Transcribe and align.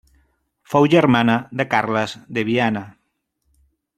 Fou 0.71 0.87
germana 0.93 1.35
de 1.59 1.67
Carles 1.75 2.17
de 2.39 2.47
Viana. 2.51 2.85